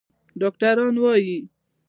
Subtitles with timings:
[0.41, 1.37] ډاکتران وايي